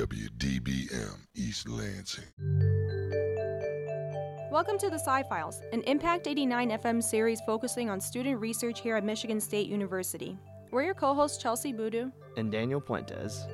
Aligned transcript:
WDBM 0.00 1.26
East 1.34 1.68
Lansing. 1.68 2.24
Welcome 4.50 4.78
to 4.78 4.88
the 4.88 4.98
Sci 4.98 5.22
Files, 5.24 5.60
an 5.74 5.82
Impact 5.82 6.26
89 6.26 6.70
FM 6.70 7.02
series 7.02 7.42
focusing 7.42 7.90
on 7.90 8.00
student 8.00 8.40
research 8.40 8.80
here 8.80 8.96
at 8.96 9.04
Michigan 9.04 9.38
State 9.38 9.68
University. 9.68 10.38
We're 10.70 10.84
your 10.84 10.94
co 10.94 11.12
hosts, 11.12 11.44
Chelsie 11.44 11.76
Boodoo 11.76 12.10
and 12.38 12.50
Daniel 12.50 12.80
Puentes. 12.80 13.46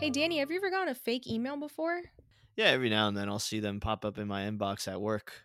Hey, 0.00 0.08
Danny, 0.08 0.38
have 0.38 0.50
you 0.50 0.56
ever 0.56 0.70
gotten 0.70 0.88
a 0.88 0.94
fake 0.94 1.26
email 1.26 1.58
before? 1.58 2.00
Yeah, 2.56 2.68
every 2.68 2.88
now 2.88 3.06
and 3.06 3.14
then 3.14 3.28
I'll 3.28 3.38
see 3.38 3.60
them 3.60 3.80
pop 3.80 4.02
up 4.02 4.16
in 4.16 4.28
my 4.28 4.44
inbox 4.44 4.88
at 4.88 5.02
work. 5.02 5.42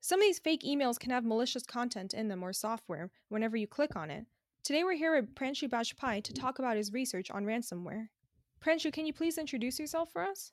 Some 0.00 0.20
of 0.20 0.24
these 0.24 0.38
fake 0.38 0.62
emails 0.62 0.98
can 0.98 1.10
have 1.10 1.26
malicious 1.26 1.64
content 1.64 2.14
in 2.14 2.28
them 2.28 2.42
or 2.42 2.54
software 2.54 3.10
whenever 3.28 3.58
you 3.58 3.66
click 3.66 3.94
on 3.94 4.10
it. 4.10 4.24
Today 4.66 4.82
we're 4.82 4.96
here 4.96 5.14
with 5.14 5.32
Pranshu 5.36 5.68
Bajpai 5.68 6.24
to 6.24 6.32
talk 6.32 6.58
about 6.58 6.76
his 6.76 6.92
research 6.92 7.30
on 7.30 7.44
ransomware. 7.44 8.08
Pranshu, 8.60 8.92
can 8.92 9.06
you 9.06 9.12
please 9.12 9.38
introduce 9.38 9.78
yourself 9.78 10.10
for 10.12 10.22
us? 10.24 10.50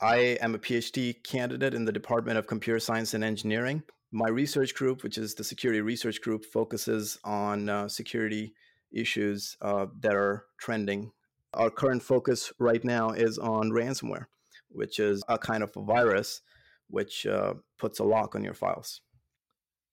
I 0.00 0.38
am 0.40 0.54
a 0.54 0.58
PhD 0.58 1.22
candidate 1.24 1.74
in 1.74 1.84
the 1.84 1.92
Department 1.92 2.38
of 2.38 2.46
Computer 2.46 2.80
Science 2.80 3.12
and 3.12 3.22
Engineering. 3.22 3.82
My 4.12 4.30
research 4.30 4.74
group, 4.74 5.02
which 5.02 5.18
is 5.18 5.34
the 5.34 5.44
Security 5.44 5.82
Research 5.82 6.22
Group, 6.22 6.46
focuses 6.46 7.18
on 7.22 7.68
uh, 7.68 7.86
security 7.86 8.54
issues 8.94 9.58
uh, 9.60 9.88
that 10.00 10.14
are 10.14 10.46
trending. 10.58 11.12
Our 11.52 11.68
current 11.68 12.02
focus 12.02 12.54
right 12.58 12.82
now 12.82 13.10
is 13.10 13.36
on 13.36 13.72
ransomware, 13.72 14.24
which 14.70 14.98
is 14.98 15.22
a 15.28 15.36
kind 15.36 15.62
of 15.62 15.70
a 15.76 15.82
virus 15.82 16.40
which 16.88 17.26
uh, 17.26 17.52
puts 17.78 17.98
a 17.98 18.04
lock 18.04 18.34
on 18.34 18.42
your 18.42 18.54
files. 18.54 19.02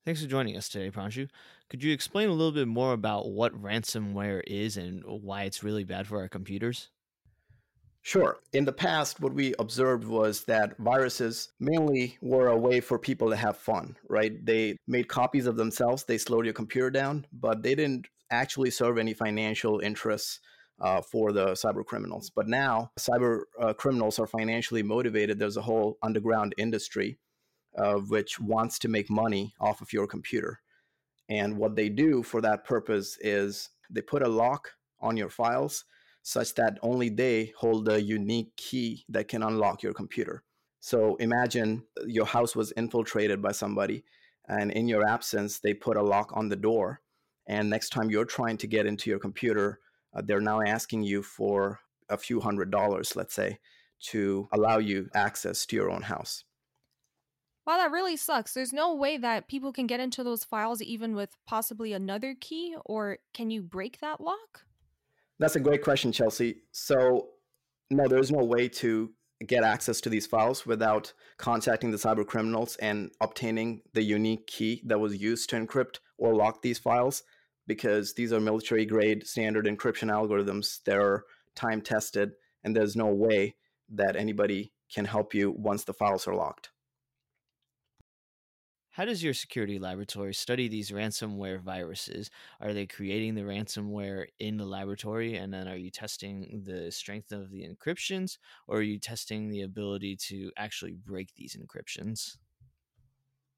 Thanks 0.07 0.21
for 0.21 0.29
joining 0.29 0.55
us 0.55 0.69
today, 0.69 0.89
Pranshu. 0.89 1.27
Could 1.69 1.83
you 1.83 1.91
explain 1.91 2.29
a 2.29 2.31
little 2.31 2.53
bit 2.53 2.69
more 2.69 2.93
about 2.93 3.29
what 3.29 3.61
ransomware 3.61 4.41
is 4.47 4.77
and 4.77 5.03
why 5.03 5.43
it's 5.43 5.63
really 5.63 5.83
bad 5.83 6.07
for 6.07 6.21
our 6.21 6.29
computers? 6.29 6.91
Sure. 8.03 8.37
In 8.53 8.63
the 8.63 8.71
past, 8.71 9.19
what 9.19 9.33
we 9.33 9.53
observed 9.59 10.05
was 10.05 10.45
that 10.45 10.77
viruses 10.77 11.49
mainly 11.59 12.17
were 12.21 12.47
a 12.47 12.55
way 12.55 12.79
for 12.79 12.97
people 12.97 13.29
to 13.29 13.35
have 13.35 13.57
fun, 13.57 13.97
right? 14.07 14.31
They 14.45 14.77
made 14.87 15.09
copies 15.09 15.45
of 15.45 15.57
themselves, 15.57 16.05
they 16.05 16.17
slowed 16.17 16.45
your 16.45 16.53
computer 16.53 16.89
down, 16.89 17.27
but 17.33 17.61
they 17.61 17.75
didn't 17.75 18.07
actually 18.31 18.71
serve 18.71 18.97
any 18.97 19.13
financial 19.13 19.81
interests 19.81 20.39
uh, 20.79 21.01
for 21.01 21.33
the 21.33 21.47
cyber 21.47 21.85
criminals. 21.85 22.29
But 22.33 22.47
now, 22.47 22.91
cyber 22.97 23.41
uh, 23.59 23.73
criminals 23.73 24.19
are 24.19 24.27
financially 24.27 24.83
motivated. 24.83 25.37
There's 25.37 25.57
a 25.57 25.61
whole 25.61 25.97
underground 26.01 26.55
industry 26.57 27.19
uh, 27.77 27.95
which 27.95 28.39
wants 28.39 28.79
to 28.79 28.87
make 28.87 29.09
money 29.09 29.53
off 29.59 29.81
of 29.81 29.93
your 29.93 30.07
computer. 30.07 30.61
And 31.29 31.57
what 31.57 31.75
they 31.75 31.89
do 31.89 32.23
for 32.23 32.41
that 32.41 32.65
purpose 32.65 33.17
is 33.21 33.69
they 33.89 34.01
put 34.01 34.23
a 34.23 34.29
lock 34.29 34.71
on 34.99 35.17
your 35.17 35.29
files 35.29 35.85
such 36.23 36.55
that 36.55 36.77
only 36.81 37.07
they 37.07 37.53
hold 37.57 37.87
a 37.87 38.01
unique 38.01 38.55
key 38.57 39.05
that 39.07 39.29
can 39.29 39.43
unlock 39.43 39.81
your 39.81 39.93
computer. 39.93 40.43
So 40.81 41.15
imagine 41.17 41.83
your 42.05 42.25
house 42.25 42.55
was 42.55 42.73
infiltrated 42.75 43.41
by 43.41 43.53
somebody, 43.53 44.03
and 44.47 44.71
in 44.71 44.87
your 44.87 45.07
absence, 45.07 45.59
they 45.59 45.73
put 45.73 45.97
a 45.97 46.03
lock 46.03 46.31
on 46.33 46.49
the 46.49 46.55
door. 46.55 47.01
And 47.47 47.69
next 47.69 47.89
time 47.89 48.09
you're 48.09 48.25
trying 48.25 48.57
to 48.57 48.67
get 48.67 48.85
into 48.85 49.09
your 49.09 49.19
computer, 49.19 49.79
uh, 50.13 50.21
they're 50.23 50.41
now 50.41 50.61
asking 50.61 51.03
you 51.03 51.23
for 51.23 51.79
a 52.09 52.17
few 52.17 52.41
hundred 52.41 52.71
dollars, 52.71 53.15
let's 53.15 53.33
say, 53.33 53.59
to 54.11 54.47
allow 54.51 54.77
you 54.77 55.09
access 55.13 55.65
to 55.67 55.75
your 55.75 55.89
own 55.89 56.01
house. 56.01 56.43
Wow, 57.67 57.75
that 57.75 57.91
really 57.91 58.15
sucks. 58.15 58.53
There's 58.53 58.71
no 58.71 58.95
way 58.95 59.17
that 59.17 59.49
people 59.49 59.73
can 59.73 59.87
get 59.87 59.99
into 59.99 60.23
those 60.23 60.45
files 60.45 60.81
even 60.81 61.15
with 61.15 61.35
possibly 61.45 61.91
another 61.91 62.33
key, 62.39 62.77
or 62.85 63.17
can 63.33 63.51
you 63.51 63.61
break 63.61 63.99
that 63.99 64.21
lock? 64.21 64.63
That's 65.37 65.57
a 65.57 65.59
great 65.59 65.83
question, 65.83 66.13
Chelsie. 66.13 66.59
So, 66.71 67.27
no, 67.91 68.07
there's 68.07 68.31
no 68.31 68.41
way 68.45 68.69
to 68.69 69.11
get 69.45 69.65
access 69.65 69.99
to 70.01 70.09
these 70.09 70.25
files 70.25 70.65
without 70.65 71.11
contacting 71.37 71.91
the 71.91 71.97
cyber 71.97 72.25
criminals 72.25 72.77
and 72.77 73.11
obtaining 73.19 73.81
the 73.93 74.01
unique 74.01 74.47
key 74.47 74.81
that 74.85 75.01
was 75.01 75.17
used 75.17 75.49
to 75.49 75.57
encrypt 75.57 75.99
or 76.17 76.35
lock 76.35 76.61
these 76.61 76.79
files 76.79 77.23
because 77.67 78.13
these 78.13 78.31
are 78.31 78.39
military 78.39 78.85
grade 78.85 79.27
standard 79.27 79.65
encryption 79.65 80.09
algorithms 80.09 80.79
They're 80.85 81.23
time 81.53 81.81
tested 81.81 82.31
and 82.63 82.73
there's 82.75 82.95
no 82.95 83.07
way 83.07 83.55
that 83.89 84.15
anybody 84.15 84.71
can 84.91 85.05
help 85.05 85.35
you 85.35 85.51
once 85.51 85.83
the 85.83 85.93
files 85.93 86.27
are 86.27 86.33
locked. 86.33 86.69
How 88.97 89.05
does 89.05 89.23
your 89.23 89.35
security 89.35 89.77
laboratory 89.77 90.33
study 90.33 90.67
these 90.67 90.89
ransomware 90.89 91.61
viruses? 91.61 92.31
Are 92.59 92.73
they 92.73 92.87
creating 92.87 93.35
the 93.35 93.43
ransomware 93.43 94.25
in 94.39 94.57
the 94.57 94.65
laboratory 94.65 95.35
and 95.35 95.53
then 95.53 95.67
are 95.67 95.77
you 95.77 95.91
testing 95.91 96.63
the 96.65 96.91
strength 96.91 97.31
of 97.31 97.51
the 97.51 97.63
encryptions 97.63 98.39
or 98.67 98.77
are 98.77 98.81
you 98.81 98.97
testing 98.97 99.49
the 99.49 99.61
ability 99.61 100.15
to 100.29 100.51
actually 100.57 100.95
break 100.95 101.31
these 101.35 101.55
encryptions? 101.55 102.37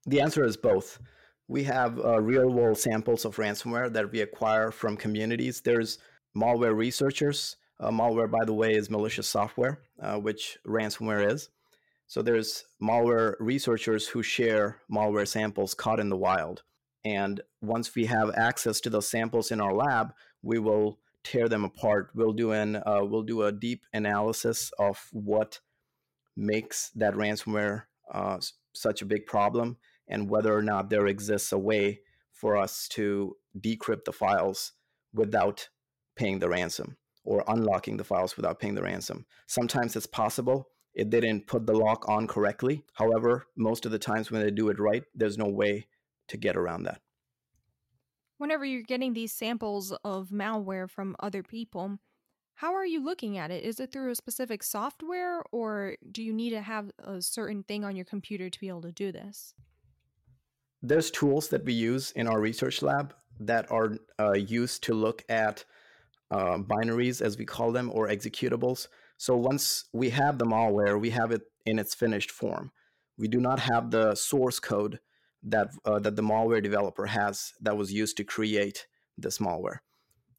The 0.07 0.19
answer 0.19 0.43
is 0.43 0.57
both. 0.57 0.99
We 1.47 1.63
have 1.63 1.97
uh, 1.99 2.21
real 2.21 2.49
world 2.49 2.77
samples 2.77 3.23
of 3.23 3.37
ransomware 3.37 3.93
that 3.93 4.11
we 4.11 4.19
acquire 4.19 4.71
from 4.71 4.97
communities. 4.97 5.61
There's 5.61 5.99
malware 6.35 6.75
researchers. 6.75 7.55
Uh, 7.79 7.91
malware, 7.91 8.29
by 8.29 8.43
the 8.43 8.53
way, 8.53 8.73
is 8.73 8.89
malicious 8.89 9.29
software, 9.29 9.79
uh, 10.01 10.17
which 10.17 10.57
ransomware 10.67 11.31
is. 11.31 11.49
So 12.09 12.23
there's 12.23 12.65
malware 12.81 13.35
researchers 13.39 14.07
who 14.07 14.23
share 14.23 14.81
malware 14.91 15.27
samples 15.27 15.75
caught 15.75 15.99
in 15.99 16.09
the 16.09 16.17
wild. 16.17 16.63
And 17.05 17.39
once 17.61 17.93
we 17.93 18.07
have 18.07 18.35
access 18.35 18.81
to 18.81 18.89
those 18.89 19.07
samples 19.07 19.51
in 19.51 19.61
our 19.61 19.75
lab, 19.75 20.13
we 20.41 20.57
will 20.57 20.97
tear 21.23 21.47
them 21.47 21.63
apart. 21.63 22.09
We'll 22.15 22.33
do 22.33 22.51
an 22.51 22.77
uh, 22.77 23.01
we'll 23.03 23.21
do 23.21 23.43
a 23.43 23.51
deep 23.51 23.83
analysis 23.93 24.71
of 24.79 25.07
what 25.11 25.59
makes 26.35 26.89
that 26.95 27.13
ransomware 27.13 27.83
uh, 28.11 28.39
such 28.73 29.03
a 29.03 29.05
big 29.05 29.27
problem, 29.27 29.77
and 30.07 30.31
whether 30.31 30.51
or 30.51 30.63
not 30.63 30.89
there 30.89 31.05
exists 31.05 31.51
a 31.51 31.59
way 31.59 31.99
for 32.31 32.57
us 32.57 32.87
to 32.87 33.37
decrypt 33.55 34.05
the 34.05 34.13
files 34.13 34.71
without 35.13 35.69
paying 36.15 36.39
the 36.39 36.49
ransom 36.49 36.97
or 37.23 37.43
unlocking 37.47 37.97
the 37.97 38.03
files 38.03 38.35
without 38.35 38.59
paying 38.59 38.73
the 38.73 38.81
ransom. 38.81 39.27
Sometimes 39.45 39.95
it's 39.95 40.07
possible 40.07 40.69
it 40.93 41.09
didn't 41.09 41.47
put 41.47 41.65
the 41.65 41.73
lock 41.73 42.07
on 42.09 42.27
correctly. 42.27 42.83
However, 42.93 43.45
most 43.55 43.85
of 43.85 43.91
the 43.91 43.99
times 43.99 44.31
when 44.31 44.41
they 44.41 44.51
do 44.51 44.69
it 44.69 44.79
right, 44.79 45.03
there's 45.15 45.37
no 45.37 45.47
way 45.47 45.87
to 46.27 46.37
get 46.37 46.55
around 46.55 46.83
that. 46.83 47.01
Whenever 48.37 48.65
you're 48.65 48.83
getting 48.83 49.13
these 49.13 49.33
samples 49.33 49.91
of 50.03 50.29
malware 50.29 50.89
from 50.89 51.15
other 51.19 51.43
people, 51.43 51.99
how 52.55 52.73
are 52.73 52.85
you 52.85 53.03
looking 53.03 53.37
at 53.37 53.51
it? 53.51 53.63
Is 53.63 53.79
it 53.79 53.91
through 53.91 54.11
a 54.11 54.15
specific 54.15 54.63
software 54.63 55.41
or 55.51 55.95
do 56.11 56.23
you 56.23 56.33
need 56.33 56.51
to 56.51 56.61
have 56.61 56.91
a 56.99 57.21
certain 57.21 57.63
thing 57.63 57.83
on 57.83 57.95
your 57.95 58.05
computer 58.05 58.49
to 58.49 58.59
be 58.59 58.67
able 58.67 58.81
to 58.81 58.91
do 58.91 59.11
this? 59.11 59.53
There's 60.81 61.11
tools 61.11 61.49
that 61.49 61.65
we 61.65 61.73
use 61.73 62.11
in 62.11 62.27
our 62.27 62.39
research 62.39 62.81
lab 62.81 63.13
that 63.39 63.69
are 63.71 63.97
uh, 64.19 64.33
used 64.33 64.83
to 64.83 64.93
look 64.93 65.23
at 65.29 65.63
uh, 66.31 66.57
binaries, 66.57 67.21
as 67.21 67.37
we 67.37 67.45
call 67.45 67.71
them, 67.71 67.91
or 67.93 68.07
executables. 68.07 68.87
So 69.19 69.35
once 69.35 69.83
we 69.91 70.11
have 70.11 70.37
the 70.37 70.45
malware, 70.45 70.97
we 70.99 71.09
have 71.09 71.31
it 71.31 71.41
in 71.65 71.77
its 71.77 71.93
finished 71.93 72.31
form. 72.31 72.71
We 73.17 73.27
do 73.27 73.41
not 73.41 73.59
have 73.59 73.91
the 73.91 74.15
source 74.15 74.61
code 74.61 75.01
that 75.43 75.67
uh, 75.83 75.99
that 75.99 76.15
the 76.15 76.21
malware 76.21 76.63
developer 76.63 77.05
has 77.05 77.51
that 77.59 77.75
was 77.75 77.91
used 77.91 78.15
to 78.17 78.23
create 78.23 78.87
this 79.17 79.39
malware. 79.39 79.79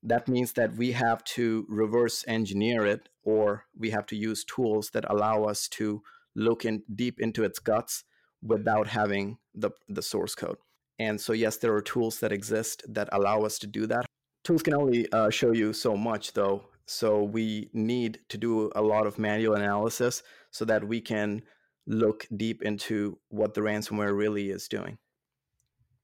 That 0.03 0.29
means 0.29 0.55
that 0.55 0.77
we 0.77 0.93
have 0.93 1.23
to 1.37 1.67
reverse 1.69 2.25
engineer 2.27 2.87
it, 2.87 3.11
or 3.23 3.67
we 3.79 3.91
have 3.91 4.07
to 4.07 4.17
use 4.17 4.45
tools 4.45 4.89
that 4.95 5.05
allow 5.11 5.45
us 5.45 5.69
to 5.69 6.03
look 6.35 6.65
in 6.65 6.83
deep 6.95 7.21
into 7.21 7.45
its 7.45 7.59
guts 7.59 8.05
without 8.43 8.89
having 8.89 9.37
the 9.55 9.73
the 9.91 10.03
source 10.03 10.35
code. 10.35 10.57
And 10.99 11.21
so, 11.21 11.35
yes, 11.35 11.59
there 11.59 11.75
are 11.75 11.83
tools 11.83 12.21
that 12.21 12.33
exist 12.33 12.83
that 12.89 13.11
allow 13.13 13.43
us 13.43 13.59
to 13.59 13.67
do 13.67 13.87
that. 13.89 14.07
Tools 14.43 14.63
can 14.63 14.75
only 14.75 15.13
uh, 15.13 15.29
show 15.29 15.53
you 15.53 15.75
so 15.75 15.97
much, 15.97 16.33
though, 16.33 16.70
so 16.91 17.23
we 17.23 17.71
need 17.73 18.19
to 18.29 18.37
do 18.37 18.69
a 18.75 18.83
lot 18.83 19.07
of 19.07 19.17
manual 19.17 19.55
analysis 19.55 20.25
so 20.51 20.65
that 20.65 20.83
we 20.83 21.01
can 21.01 21.41
look 21.87 22.27
deep 22.37 22.63
into 22.63 23.17
what 23.29 23.55
the 23.55 23.61
ransomware 23.61 24.17
really 24.17 24.51
is 24.51 24.67
doing. 24.67 24.99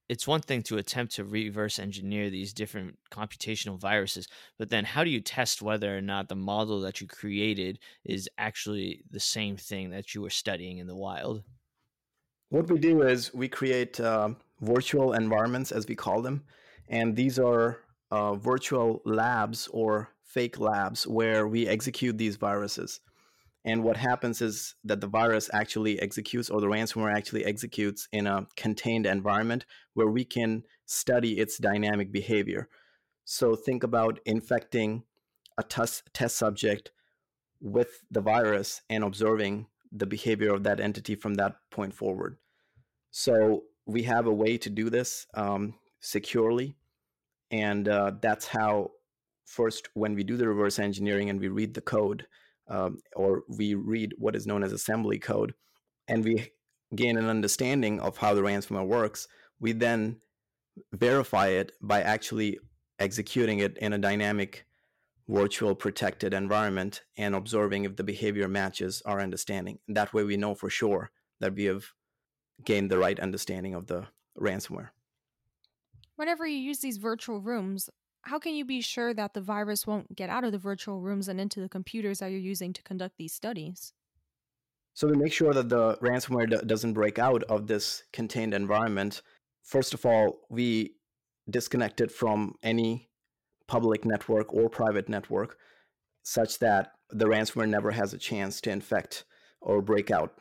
It's 0.09 0.29
one 0.29 0.43
thing 0.43 0.62
to 0.62 0.79
attempt 0.79 1.17
to 1.17 1.25
reverse 1.25 1.81
engineer 1.81 2.31
these 2.31 2.53
different 2.53 2.99
computational 3.11 3.81
viruses, 3.81 4.29
but 4.61 4.71
then 4.71 4.85
how 4.85 5.03
do 5.03 5.11
you 5.11 5.21
test 5.21 5.61
whether 5.61 5.99
or 5.99 6.00
not 6.00 6.29
the 6.29 6.37
model 6.37 6.81
that 6.83 7.00
you 7.00 7.09
created 7.09 7.81
is 8.05 8.29
actually 8.39 9.03
the 9.11 9.19
same 9.19 9.56
thing 9.56 9.91
that 9.91 10.15
you 10.15 10.23
were 10.23 10.31
studying 10.31 10.79
in 10.79 10.87
the 10.87 10.94
wild? 10.94 11.43
What 12.50 12.71
we 12.71 12.79
do 12.79 13.03
is 13.03 13.35
we 13.35 13.49
create 13.49 13.99
uh, 13.99 14.31
virtual 14.61 15.15
environments, 15.15 15.73
as 15.73 15.89
we 15.89 15.97
call 15.97 16.23
them, 16.23 16.44
and 16.89 17.17
these 17.17 17.41
are 17.41 17.81
uh, 18.12 18.37
virtual 18.37 19.03
labs 19.05 19.67
or 19.73 20.12
fake 20.37 20.61
labs 20.61 21.06
where 21.06 21.49
we 21.49 21.67
execute 21.67 22.19
these 22.19 22.37
viruses. 22.37 23.00
And 23.65 23.83
what 23.83 23.97
happens 23.97 24.43
is 24.43 24.75
that 24.85 25.00
the 25.00 25.06
virus 25.06 25.49
actually 25.55 25.99
executes, 25.99 26.50
or 26.50 26.61
the 26.61 26.67
ransomware 26.67 27.17
actually 27.17 27.47
executes 27.47 28.06
in 28.12 28.27
a 28.27 28.47
contained 28.55 29.06
environment 29.06 29.65
where 29.94 30.09
we 30.09 30.27
can 30.27 30.65
study 30.85 31.38
its 31.38 31.56
dynamic 31.56 32.12
behavior. 32.12 32.69
So 33.25 33.56
think 33.56 33.83
about 33.83 34.21
infecting 34.27 35.05
a 35.56 35.62
test, 35.62 36.03
test 36.12 36.37
subject 36.37 36.93
with 37.62 38.05
the 38.11 38.21
virus 38.21 38.82
and 38.91 39.03
observing 39.03 39.67
the 39.91 40.06
behavior 40.06 40.53
of 40.53 40.65
that 40.65 40.81
entity 40.81 41.15
from 41.15 41.35
that 41.37 41.56
point 41.71 41.94
forward. 41.94 42.37
So 43.11 43.65
we 43.87 44.03
have 44.03 44.27
a 44.27 44.39
way 44.43 44.59
to 44.59 44.69
do 44.69 44.91
this 44.91 45.27
um, 45.32 45.77
securely, 46.00 46.77
and 47.50 47.89
uh, 47.89 48.12
that's 48.21 48.47
how 48.47 48.91
first 49.46 49.88
when 49.94 50.14
we 50.14 50.25
do 50.25 50.37
the 50.37 50.46
reverse 50.46 50.78
engineering 50.78 51.31
and 51.31 51.40
we 51.40 51.48
read 51.48 51.75
the 51.75 51.81
code 51.81 52.26
um, 52.69 52.98
or 53.14 53.43
we 53.48 53.75
read 53.75 54.14
what 54.19 54.37
is 54.37 54.46
known 54.46 54.62
as 54.62 54.72
assembly 54.72 55.19
code 55.19 55.54
and 56.08 56.25
we 56.25 56.50
gain 56.94 57.16
an 57.16 57.26
understanding 57.26 57.98
of 58.00 58.16
how 58.16 58.34
the 58.34 58.43
ransomware 58.43 58.87
works 58.87 59.28
we 59.60 59.72
then 59.72 60.16
verify 60.93 61.48
it 61.48 61.72
by 61.81 62.02
actually 62.02 62.58
executing 62.98 63.60
it 63.60 63.76
in 63.78 63.93
a 63.93 63.98
dynamic 63.98 64.66
virtual 65.28 65.75
protected 65.75 66.32
environment 66.32 67.02
and 67.16 67.34
observing 67.34 67.84
if 67.84 67.96
the 67.96 68.04
behavior 68.04 68.48
matches 68.48 69.02
our 69.04 69.20
understanding. 69.20 69.78
That 69.88 70.14
way 70.14 70.25
we 70.25 70.37
know 70.37 70.54
for 70.54 70.70
sure 70.70 71.10
that 71.40 71.54
we 71.54 71.64
have 71.64 71.84
gained 72.64 72.90
the 72.90 72.98
right 72.98 73.19
understanding 73.19 73.75
of 73.75 73.87
the 73.87 74.06
ransomware. 74.38 74.90
Whenever 76.14 76.46
you 76.46 76.56
use 76.56 76.78
these 76.78 76.96
virtual 76.96 77.40
rooms, 77.40 77.90
how 78.26 78.40
can 78.40 78.55
you 78.55 78.64
be 78.64 78.81
sure 78.81 79.14
that 79.14 79.34
the 79.34 79.40
virus 79.40 79.87
won't 79.87 80.17
get 80.17 80.28
out 80.28 80.43
of 80.43 80.50
the 80.50 80.58
virtual 80.58 81.00
rooms 81.00 81.28
and 81.28 81.40
into 81.40 81.61
the 81.61 81.69
computers 81.69 82.19
that 82.19 82.31
you're 82.32 82.40
using 82.40 82.73
to 82.73 82.82
conduct 82.82 83.17
these 83.19 83.32
studies? 83.32 83.93
So 84.94 85.06
we 85.06 85.17
make 85.17 85.32
sure 85.32 85.55
that 85.55 85.69
the 85.69 85.96
ransomware 85.99 86.50
d- 86.50 86.67
doesn't 86.67 86.94
break 86.94 87.20
out 87.20 87.44
of 87.44 87.69
this 87.69 88.02
contained 88.12 88.52
environment. 88.52 89.23
First 89.62 89.94
of 89.94 90.05
all, 90.05 90.40
we 90.50 90.96
disconnect 91.49 92.00
it 92.00 92.11
from 92.11 92.55
any 92.64 93.08
public 93.69 94.05
network 94.05 94.52
or 94.52 94.69
private 94.69 95.08
network 95.08 95.58
such 96.25 96.58
that 96.58 96.93
the 97.11 97.26
ransomware 97.26 97.69
never 97.69 97.93
has 97.93 98.12
a 98.12 98.19
chance 98.19 98.61
to 98.62 98.70
infect 98.70 99.25
or 99.61 99.81
break 99.81 100.11
out. 100.11 100.32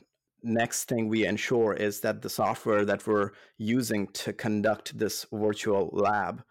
Next 0.41 0.85
thing 0.85 1.07
we 1.07 1.27
ensure 1.27 1.73
is 1.73 1.99
that 1.99 2.23
the 2.23 2.29
software 2.29 2.83
that 2.85 3.05
we're 3.05 3.31
using 3.59 4.07
to 4.07 4.33
conduct 4.33 4.97
this 4.97 5.27
virtual 5.31 5.89
lab 5.91 6.43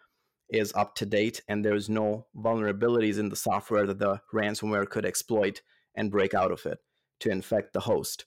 is 0.51 0.73
up 0.75 0.95
to 0.97 1.07
date 1.07 1.43
and 1.49 1.65
there's 1.65 1.89
no 1.89 2.27
vulnerabilities 2.37 3.19
in 3.19 3.29
the 3.29 3.37
software 3.37 3.87
that 3.87 3.99
the 3.99 4.21
ransomware 4.33 4.89
could 4.89 5.05
exploit 5.05 5.63
and 5.95 6.11
break 6.11 6.35
out 6.35 6.53
of 6.53 6.65
it 6.67 6.79
to 7.21 7.31
infect 7.31 7.73
the 7.73 7.81
host. 7.81 8.27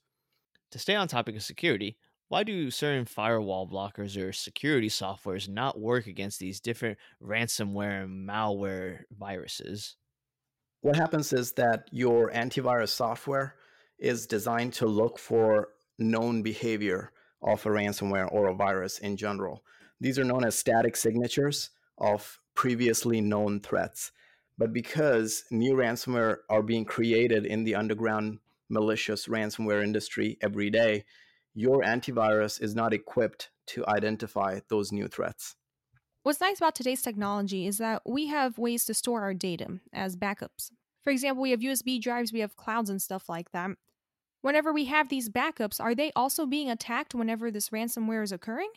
To 0.71 0.79
stay 0.79 0.95
on 0.95 1.07
topic 1.07 1.35
of 1.35 1.43
security, 1.43 1.97
why 2.29 2.43
do 2.43 2.69
certain 2.69 3.05
firewall 3.05 3.69
blockers 3.69 4.21
or 4.21 4.33
security 4.33 4.89
softwares 4.89 5.47
not 5.47 5.79
work 5.79 6.07
against 6.07 6.39
these 6.39 6.59
different 6.59 6.97
ransomware 7.23 8.03
and 8.03 8.27
malware 8.27 9.03
viruses? 9.17 9.95
What 10.81 10.95
happens 10.95 11.31
is 11.31 11.53
that 11.53 11.87
your 11.91 12.29
antivirus 12.31 12.89
software 12.89 13.55
is 13.97 14.27
designed 14.27 14.73
to 14.73 14.85
look 14.85 15.17
for 15.17 15.69
known 15.99 16.41
behavior 16.41 17.11
of 17.41 17.65
a 17.65 17.69
ransomware 17.69 18.31
or 18.31 18.47
a 18.47 18.55
virus 18.55 18.99
in 18.99 19.15
general. 19.15 19.63
These 19.99 20.19
are 20.19 20.23
known 20.23 20.43
as 20.43 20.57
static 20.57 20.95
signatures 20.95 21.71
of 21.97 22.39
previously 22.55 23.21
known 23.21 23.59
threats. 23.59 24.11
But 24.57 24.73
because 24.73 25.43
new 25.51 25.73
ransomware 25.73 26.37
are 26.49 26.63
being 26.63 26.85
created 26.85 27.45
in 27.45 27.63
the 27.63 27.75
underground 27.75 28.39
malicious 28.69 29.27
ransomware 29.27 29.83
industry 29.83 30.37
every 30.41 30.69
day, 30.69 31.05
your 31.53 31.83
antivirus 31.83 32.61
is 32.61 32.75
not 32.75 32.93
equipped 32.93 33.49
to 33.67 33.85
identify 33.87 34.59
those 34.69 34.91
new 34.91 35.07
threats. 35.07 35.55
What's 36.23 36.41
nice 36.41 36.57
about 36.57 36.75
today's 36.75 37.01
technology 37.01 37.67
is 37.67 37.77
that 37.77 38.01
we 38.05 38.27
have 38.27 38.57
ways 38.57 38.85
to 38.85 38.93
store 38.93 39.21
our 39.21 39.33
data 39.33 39.79
as 39.93 40.15
backups. 40.15 40.71
For 41.03 41.11
example, 41.11 41.41
we 41.41 41.51
have 41.51 41.61
USB 41.61 42.01
drives, 42.01 42.33
we 42.33 42.41
have 42.41 42.57
clouds 42.57 42.89
and 42.89 43.01
stuff 43.01 43.29
like 43.29 43.51
that. 43.51 43.71
Whenever 44.41 44.73
we 44.73 44.85
have 44.85 45.09
these 45.09 45.29
backups, 45.29 45.79
are 45.79 45.95
they 45.95 46.11
also 46.15 46.45
being 46.45 46.69
attacked 46.69 47.15
whenever 47.15 47.49
this 47.49 47.69
ransomware 47.69 48.23
is 48.23 48.31
occurring? 48.31 48.71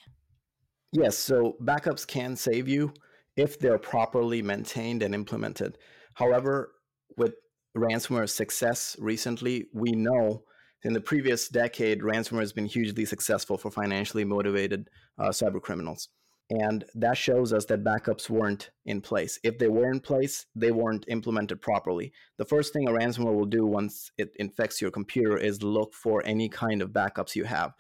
Yes, 0.93 1.19
so 1.19 1.57
backups 1.63 2.07
can 2.07 2.37
save 2.37 2.69
you 2.69 2.93
if 3.37 3.59
they're 3.59 3.79
properly 3.79 4.43
maintained 4.43 5.03
and 5.03 5.15
implemented. 5.15 5.79
However, 6.15 6.73
with 7.17 7.35
ransomware 7.77 8.29
success 8.29 8.97
recently, 8.99 9.67
we 9.73 9.93
know 9.93 10.45
in 10.83 10.93
the 10.93 11.01
previous 11.01 11.49
decade, 11.49 12.01
ransomware 12.01 12.41
has 12.41 12.53
been 12.53 12.67
hugely 12.67 13.05
successful 13.05 13.59
for 13.59 13.71
financially 13.71 14.25
motivated 14.25 14.89
uh, 15.19 15.29
cyber 15.29 15.61
criminals. 15.61 16.09
And 16.51 16.85
that 16.97 17.17
shows 17.17 17.53
us 17.53 17.65
that 17.67 17.85
backups 17.85 18.29
weren't 18.29 18.71
in 18.85 19.01
place. 19.01 19.39
If 19.45 19.59
they 19.59 19.69
were 19.69 19.93
in 19.93 20.01
place, 20.01 20.47
they 20.57 20.73
weren't 20.73 21.05
implemented 21.07 21.61
properly. 21.61 22.13
The 22.39 22.45
first 22.45 22.73
thing 22.73 22.89
a 22.89 22.93
ransomware 22.93 23.35
will 23.35 23.47
do 23.47 23.67
once 23.67 24.11
it 24.19 24.31
infects 24.37 24.83
your 24.83 24.91
computer 24.91 25.37
is 25.37 25.63
look 25.63 25.95
for 25.95 26.27
any 26.27 26.49
kind 26.49 26.83
of 26.83 26.91
backups 26.91 27.37
you 27.37 27.45
have. 27.45 27.73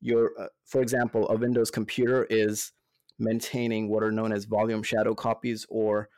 Your, 0.00 0.32
uh, 0.38 0.46
for 0.66 0.80
example, 0.80 1.28
a 1.28 1.36
Windows 1.36 1.70
computer 1.70 2.24
is 2.28 2.72
maintaining 3.18 3.88
what 3.88 4.02
are 4.02 4.12
known 4.12 4.32
as 4.32 4.44
volume 4.44 4.82
shadow 4.82 5.14
copies 5.14 5.66
or 5.68 6.08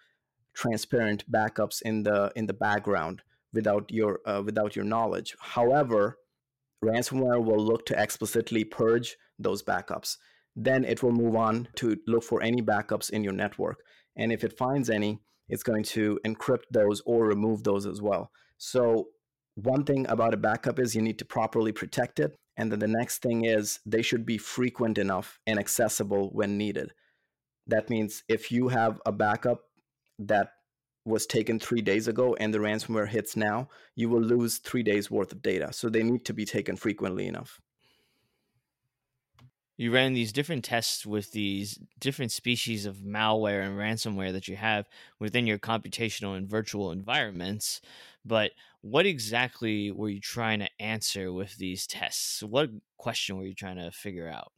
transparent 0.55 1.31
backups 1.31 1.81
in 1.83 2.03
the 2.03 2.33
in 2.37 2.47
the 2.47 2.53
background 2.53 3.23
without 3.53 3.91
your 3.91 4.21
uh, 4.27 4.43
without 4.45 4.77
your 4.77 4.85
knowledge. 4.85 5.37
However, 5.41 6.19
ransomware 6.85 7.43
will 7.45 7.65
look 7.65 7.87
to 7.87 8.01
explicitly 8.01 8.65
purge 8.65 9.17
those 9.39 9.63
backups. 9.63 10.17
Then 10.57 10.85
it 10.85 11.03
will 11.03 11.13
move 11.13 11.37
on 11.37 11.69
to 11.77 11.97
look 12.07 12.25
for 12.25 12.43
any 12.43 12.61
backups 12.61 13.11
in 13.11 13.25
your 13.25 13.33
network, 13.33 13.79
and 14.17 14.33
if 14.33 14.45
it 14.45 14.59
finds 14.59 14.91
any, 14.91 15.21
it's 15.49 15.63
going 15.63 15.85
to 15.85 16.19
encrypt 16.27 16.65
those 16.71 17.01
or 17.07 17.27
remove 17.27 17.65
those 17.65 17.87
as 17.87 18.03
well. 18.03 18.31
So 18.59 19.09
one 19.65 19.85
thing 19.85 20.07
about 20.09 20.35
a 20.35 20.39
backup 20.39 20.79
is 20.79 20.95
you 20.95 21.03
need 21.03 21.19
to 21.19 21.25
properly 21.25 21.73
protect 21.73 22.21
it. 22.21 22.37
And 22.57 22.71
then 22.71 22.79
the 22.79 22.89
next 22.89 23.23
thing 23.23 23.45
is 23.45 23.81
they 23.87 24.03
should 24.03 24.27
be 24.27 24.39
frequent 24.39 24.99
enough 24.99 25.39
and 25.47 25.59
accessible 25.59 26.31
when 26.33 26.59
needed. 26.59 26.93
That 27.67 27.89
means 27.89 28.23
if 28.29 28.51
you 28.51 28.69
have 28.69 29.01
a 29.07 29.13
backup 29.13 29.63
that 30.19 30.53
was 31.07 31.27
taken 31.27 31.59
three 31.59 31.81
days 31.81 32.09
ago 32.09 32.37
and 32.39 32.53
the 32.53 32.59
ransomware 32.59 33.09
hits 33.09 33.37
now, 33.37 33.69
you 33.95 34.09
will 34.09 34.21
lose 34.21 34.59
three 34.59 34.83
days 34.83 35.11
worth 35.11 35.33
of 35.33 35.43
data. 35.43 35.73
So 35.73 35.89
they 35.89 36.03
need 36.03 36.25
to 36.27 36.35
be 36.35 36.45
taken 36.45 36.77
frequently 36.77 37.27
enough. 37.27 37.61
You 39.79 39.91
ran 39.91 40.13
these 40.13 40.31
different 40.31 40.63
tests 40.63 41.07
with 41.07 41.33
these 41.33 41.79
different 41.99 42.33
species 42.33 42.85
of 42.85 42.97
malware 42.97 43.65
and 43.65 43.79
ransomware 43.79 44.31
that 44.33 44.47
you 44.47 44.57
have 44.57 44.87
within 45.19 45.47
your 45.47 45.59
computational 45.59 46.37
and 46.37 46.47
virtual 46.47 46.93
environments. 46.93 47.81
But 48.25 48.53
what 48.83 49.07
exactly 49.07 49.91
were 49.91 50.09
you 50.09 50.21
trying 50.21 50.61
to 50.61 50.69
answer 50.79 51.33
with 51.33 51.57
these 51.57 51.87
tests? 51.87 52.43
What 52.43 52.71
question 52.99 53.37
were 53.37 53.47
you 53.47 53.55
trying 53.55 53.77
to 53.77 53.91
figure 53.91 54.29
out? 54.29 54.53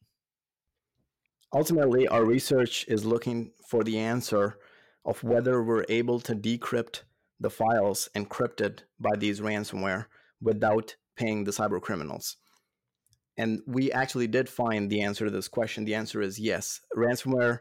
Ultimately, 1.54 2.08
our 2.08 2.24
research 2.24 2.86
is 2.88 3.04
looking 3.04 3.52
for 3.68 3.84
the 3.84 3.98
answer 3.98 4.58
of 5.04 5.22
whether 5.22 5.62
we're 5.62 5.84
able 5.88 6.18
to 6.20 6.34
decrypt 6.34 7.02
the 7.40 7.50
files 7.50 8.08
encrypted 8.14 8.80
by 8.98 9.16
these 9.16 9.40
ransomware 9.40 10.06
without 10.40 10.96
paying 11.16 11.44
the 11.44 11.50
cyber 11.50 11.80
criminals. 11.80 12.36
And 13.36 13.60
we 13.66 13.90
actually 13.92 14.26
did 14.26 14.48
find 14.48 14.90
the 14.90 15.02
answer 15.02 15.24
to 15.24 15.30
this 15.30 15.48
question. 15.48 15.84
The 15.84 15.94
answer 15.94 16.22
is 16.22 16.38
yes. 16.38 16.80
Ransomware 16.96 17.60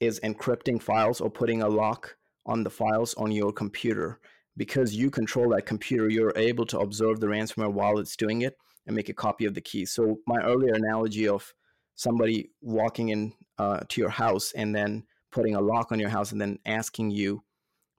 is 0.00 0.20
encrypting 0.20 0.82
files 0.82 1.20
or 1.20 1.30
putting 1.30 1.62
a 1.62 1.68
lock 1.68 2.16
on 2.46 2.64
the 2.64 2.70
files 2.70 3.14
on 3.14 3.30
your 3.30 3.52
computer. 3.52 4.20
Because 4.56 4.94
you 4.94 5.10
control 5.10 5.50
that 5.50 5.66
computer, 5.66 6.08
you're 6.08 6.32
able 6.36 6.66
to 6.66 6.78
observe 6.78 7.20
the 7.20 7.26
ransomware 7.26 7.72
while 7.72 7.98
it's 7.98 8.16
doing 8.16 8.42
it 8.42 8.56
and 8.86 8.96
make 8.96 9.08
a 9.08 9.14
copy 9.14 9.44
of 9.44 9.54
the 9.54 9.60
key. 9.60 9.84
So, 9.84 10.18
my 10.26 10.42
earlier 10.42 10.74
analogy 10.74 11.28
of 11.28 11.54
somebody 11.94 12.50
walking 12.60 13.10
in 13.10 13.32
uh, 13.58 13.80
to 13.88 14.00
your 14.00 14.10
house 14.10 14.52
and 14.52 14.74
then 14.74 15.04
putting 15.30 15.54
a 15.54 15.60
lock 15.60 15.92
on 15.92 16.00
your 16.00 16.08
house 16.08 16.32
and 16.32 16.40
then 16.40 16.58
asking 16.66 17.10
you 17.10 17.42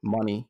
money 0.03 0.48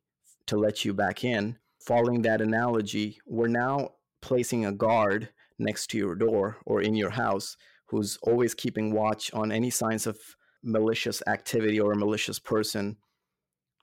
to 0.48 0.58
let 0.58 0.84
you 0.84 0.94
back 0.94 1.24
in. 1.24 1.58
Following 1.86 2.22
that 2.24 2.42
analogy, 2.42 3.20
we're 3.26 3.48
now 3.48 3.90
placing 4.22 4.66
a 4.66 4.72
guard 4.72 5.30
next 5.60 5.88
to 5.88 5.98
your 5.98 6.16
door 6.16 6.58
or 6.66 6.82
in 6.82 6.96
your 6.96 7.10
house 7.10 7.58
who's 7.88 8.18
always 8.24 8.54
keeping 8.54 8.94
watch 8.94 9.32
on 9.34 9.52
any 9.52 9.70
signs 9.70 10.08
of 10.08 10.18
malicious 10.64 11.22
activity 11.28 11.80
or 11.80 11.92
a 11.92 11.98
malicious 11.98 12.40
person 12.40 12.98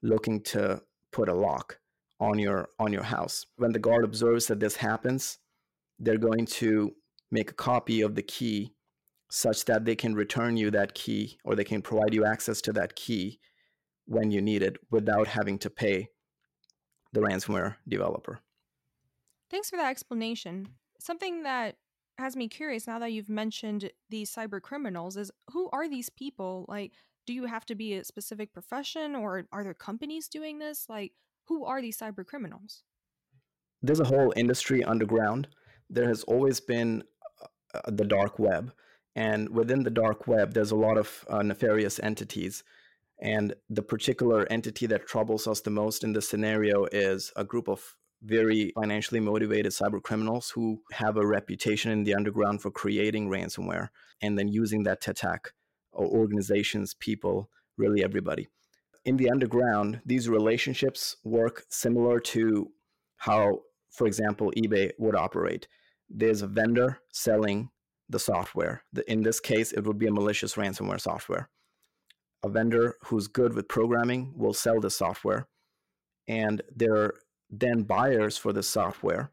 looking 0.02 0.40
to 0.42 0.80
put 1.12 1.28
a 1.28 1.34
lock 1.34 1.78
on 2.20 2.38
your 2.38 2.68
on 2.78 2.92
your 2.92 3.02
house. 3.02 3.46
When 3.56 3.72
the 3.72 3.78
guard 3.78 4.04
observes 4.04 4.46
that 4.46 4.60
this 4.60 4.76
happens, 4.76 5.38
they're 5.98 6.18
going 6.18 6.46
to 6.46 6.92
make 7.30 7.50
a 7.50 7.54
copy 7.54 8.00
of 8.00 8.14
the 8.14 8.22
key 8.22 8.74
such 9.30 9.64
that 9.66 9.84
they 9.84 9.94
can 9.94 10.14
return 10.14 10.56
you 10.56 10.70
that 10.70 10.94
key 10.94 11.38
or 11.44 11.54
they 11.54 11.64
can 11.64 11.82
provide 11.82 12.14
you 12.14 12.24
access 12.24 12.60
to 12.62 12.72
that 12.72 12.96
key 12.96 13.38
when 14.06 14.30
you 14.30 14.40
need 14.40 14.62
it 14.62 14.78
without 14.90 15.26
having 15.26 15.58
to 15.58 15.68
pay 15.68 16.08
the 17.12 17.20
ransomware 17.20 17.76
developer. 17.86 18.40
Thanks 19.50 19.68
for 19.70 19.76
that 19.76 19.90
explanation. 19.90 20.68
Something 20.98 21.42
that 21.42 21.76
has 22.18 22.36
me 22.36 22.48
curious 22.48 22.86
now 22.86 22.98
that 22.98 23.12
you've 23.12 23.28
mentioned 23.28 23.90
these 24.10 24.34
cyber 24.34 24.60
criminals 24.60 25.16
is 25.16 25.30
who 25.52 25.68
are 25.72 25.88
these 25.88 26.10
people? 26.10 26.64
Like, 26.68 26.92
do 27.26 27.32
you 27.32 27.44
have 27.44 27.66
to 27.66 27.74
be 27.74 27.94
a 27.94 28.04
specific 28.04 28.52
profession 28.52 29.14
or 29.14 29.44
are 29.52 29.62
there 29.62 29.74
companies 29.74 30.28
doing 30.28 30.58
this? 30.58 30.86
Like, 30.88 31.12
who 31.48 31.64
are 31.64 31.80
these 31.80 31.98
cyber 31.98 32.24
criminals? 32.24 32.82
there's 33.82 34.00
a 34.00 34.04
whole 34.04 34.32
industry 34.36 34.82
underground. 34.84 35.48
There 35.90 36.08
has 36.08 36.22
always 36.24 36.60
been 36.60 37.04
uh, 37.74 37.90
the 37.90 38.04
dark 38.04 38.38
web, 38.38 38.72
and 39.14 39.48
within 39.50 39.82
the 39.82 39.90
dark 39.90 40.26
web, 40.26 40.52
there's 40.52 40.70
a 40.70 40.76
lot 40.76 40.98
of 40.98 41.24
uh, 41.28 41.42
nefarious 41.42 42.00
entities. 42.00 42.64
And 43.20 43.54
the 43.68 43.82
particular 43.82 44.46
entity 44.50 44.86
that 44.86 45.08
troubles 45.08 45.48
us 45.48 45.60
the 45.60 45.70
most 45.70 46.04
in 46.04 46.12
this 46.12 46.28
scenario 46.28 46.84
is 46.86 47.32
a 47.34 47.44
group 47.44 47.68
of 47.68 47.96
very 48.22 48.72
financially 48.80 49.20
motivated 49.20 49.72
cyber 49.72 50.02
criminals 50.02 50.50
who 50.50 50.80
have 50.92 51.16
a 51.16 51.26
reputation 51.26 51.90
in 51.90 52.04
the 52.04 52.14
underground 52.14 52.62
for 52.62 52.70
creating 52.70 53.28
ransomware 53.28 53.88
and 54.22 54.38
then 54.38 54.48
using 54.48 54.84
that 54.84 55.00
to 55.00 55.10
attack 55.10 55.52
organizations, 55.94 56.94
people, 56.94 57.50
really 57.76 58.04
everybody. 58.04 58.48
In 59.04 59.16
the 59.16 59.30
underground, 59.30 60.00
these 60.04 60.28
relationships 60.28 61.16
work 61.24 61.64
similar 61.70 62.20
to 62.20 62.70
how, 63.16 63.60
for 63.90 64.06
example, 64.06 64.52
eBay 64.56 64.92
would 64.98 65.14
operate. 65.14 65.66
There's 66.08 66.42
a 66.42 66.46
vendor 66.46 67.00
selling 67.12 67.70
the 68.08 68.18
software. 68.18 68.82
In 69.06 69.22
this 69.22 69.40
case, 69.40 69.72
it 69.72 69.84
would 69.84 69.98
be 69.98 70.06
a 70.06 70.12
malicious 70.12 70.54
ransomware 70.54 71.00
software. 71.00 71.48
A 72.42 72.48
vendor 72.48 72.96
who's 73.04 73.26
good 73.28 73.54
with 73.54 73.68
programming 73.68 74.32
will 74.36 74.54
sell 74.54 74.80
the 74.80 74.90
software, 74.90 75.48
and 76.26 76.62
there 76.74 76.96
are 76.96 77.14
then 77.50 77.82
buyers 77.82 78.36
for 78.36 78.52
the 78.52 78.62
software 78.62 79.30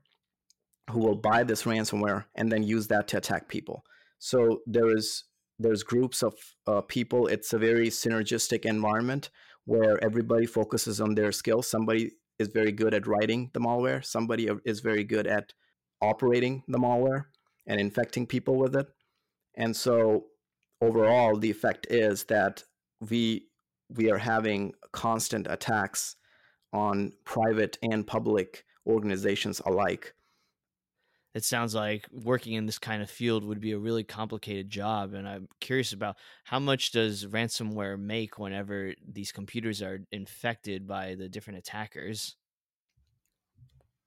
who 0.90 1.00
will 1.00 1.16
buy 1.16 1.44
this 1.44 1.64
ransomware 1.64 2.26
and 2.36 2.52
then 2.52 2.64
use 2.64 2.88
that 2.88 3.08
to 3.10 3.18
attack 3.18 3.48
people. 3.48 3.84
So 4.20 4.62
there 4.66 4.96
is 4.96 5.26
there's 5.58 5.84
groups 5.84 6.22
of 6.22 6.34
uh, 6.68 6.82
people. 6.82 7.28
It's 7.28 7.54
a 7.54 7.58
very 7.58 7.88
synergistic 7.88 8.66
environment 8.66 9.30
where 9.66 10.04
everybody 10.04 10.46
focuses 10.46 11.02
on 11.02 11.16
their 11.16 11.32
skills. 11.32 11.70
Somebody 11.70 12.12
is 12.40 12.48
very 12.50 12.72
good 12.72 12.94
at 12.94 13.08
writing 13.08 13.50
the 13.54 13.60
malware. 13.60 14.04
Somebody 14.04 14.50
is 14.66 14.80
very 14.80 15.04
good 15.04 15.28
at 15.28 15.54
operating 16.02 16.64
the 16.68 16.78
malware 16.78 17.26
and 17.68 17.80
infecting 17.80 18.26
people 18.26 18.58
with 18.58 18.76
it. 18.76 18.88
And 19.56 19.76
so 19.76 20.26
overall, 20.82 21.38
the 21.38 21.50
effect 21.50 21.88
is 21.90 22.26
that 22.26 22.64
we 23.10 23.48
we 23.90 24.12
are 24.12 24.18
having 24.18 24.74
constant 24.92 25.46
attacks 25.48 26.16
on 26.74 27.14
private 27.24 27.78
and 27.84 28.06
public 28.06 28.66
organizations 28.88 29.62
alike 29.66 30.15
it 31.36 31.44
sounds 31.44 31.76
like 31.76 32.08
working 32.12 32.54
in 32.54 32.66
this 32.66 32.80
kind 32.80 33.04
of 33.04 33.10
field 33.10 33.44
would 33.44 33.60
be 33.60 33.74
a 33.74 33.78
really 33.78 34.04
complicated 34.04 34.70
job 34.70 35.14
and 35.14 35.28
i'm 35.28 35.48
curious 35.60 35.94
about 35.94 36.16
how 36.46 36.60
much 36.60 36.92
does 36.92 37.26
ransomware 37.26 38.00
make 38.00 38.40
whenever 38.40 38.94
these 39.08 39.32
computers 39.32 39.82
are 39.82 40.00
infected 40.12 40.88
by 40.88 41.16
the 41.16 41.28
different 41.28 41.60
attackers? 41.60 42.36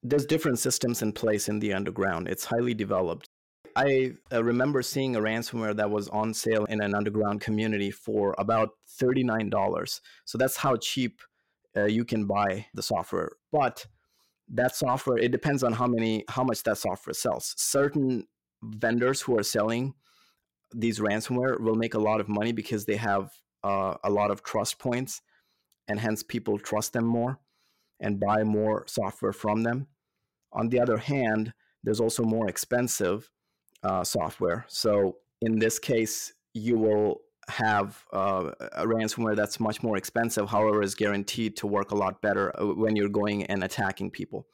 There's 0.03 0.27
different 0.27 0.59
systems 0.59 1.03
in 1.03 1.13
place 1.13 1.49
in 1.49 1.59
the 1.59 1.73
underground. 1.73 2.29
It's 2.29 2.45
highly 2.45 2.75
developed. 2.75 3.29
I 3.75 4.13
uh, 4.33 4.43
remember 4.43 4.83
seeing 4.83 5.17
a 5.17 5.21
ransomware 5.21 5.77
that 5.77 5.91
was 5.91 6.09
on 6.09 6.33
sale 6.35 6.65
in 6.67 6.81
an 6.81 6.95
underground 6.95 7.41
community 7.41 7.91
for 7.91 8.35
about 8.39 8.71
$39 9.01 10.01
so 10.25 10.39
that's 10.39 10.57
how 10.57 10.77
cheap 10.77 11.21
uh, 11.77 11.85
you 11.85 12.05
can 12.05 12.25
buy 12.25 12.67
the 12.75 12.83
software. 12.83 13.31
But 13.53 13.87
that 14.50 14.75
software 14.75 15.19
it 15.19 15.31
depends 15.31 15.62
on 15.62 15.73
how 15.73 15.87
many 15.87 16.25
how 16.28 16.45
much 16.45 16.62
that 16.62 16.78
software 16.78 17.14
sells. 17.14 17.55
Certain 17.57 18.26
vendors 18.62 19.21
who 19.21 19.38
are 19.38 19.43
selling 19.43 19.95
these 20.75 20.99
ransomware 21.00 21.61
will 21.61 21.75
make 21.75 21.95
a 21.95 21.99
lot 21.99 22.21
of 22.21 22.28
money 22.28 22.52
because 22.52 22.85
they 22.85 22.97
have 22.97 23.31
uh, 23.64 23.95
a 24.05 24.11
lot 24.11 24.31
of 24.31 24.43
trust 24.43 24.78
points 24.78 25.23
and 25.88 25.99
hence 25.99 26.23
people 26.23 26.59
trust 26.59 26.93
them 26.93 27.05
more 27.05 27.38
and 28.00 28.21
buy 28.21 28.45
more 28.45 28.85
software 28.87 29.33
from 29.33 29.62
them. 29.62 29.87
On 30.52 30.69
the 30.69 30.81
other 30.81 30.99
hand 30.99 31.52
there's 31.85 32.00
also 32.00 32.23
more 32.23 32.49
expensive 32.49 33.31
uh, 33.83 34.05
software. 34.05 34.64
So 34.69 35.19
in 35.40 35.59
this 35.59 35.78
case 35.78 36.33
you 36.55 36.78
will 36.78 37.21
have 37.49 38.05
uh, 38.12 38.50
a 38.73 38.87
ransomware 38.87 39.37
that's 39.37 39.59
much 39.59 39.83
more 39.83 39.97
expensive, 39.97 40.49
however, 40.49 40.83
is 40.83 40.95
guaranteed 40.95 41.57
to 41.57 41.67
work 41.67 41.90
a 41.90 41.97
lot 41.97 42.21
better 42.21 42.59
uh, 42.61 42.67
when 42.67 42.97
you're 42.97 43.09
going 43.09 43.45
and 43.45 43.64
attacking 43.64 44.11
people. 44.11 44.47